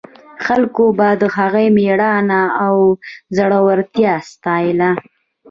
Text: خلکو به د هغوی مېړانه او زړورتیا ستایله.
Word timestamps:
خلکو 0.45 0.83
به 0.97 1.07
د 1.21 1.23
هغوی 1.37 1.67
مېړانه 1.77 2.41
او 2.65 2.75
زړورتیا 3.37 4.13
ستایله. 4.31 4.89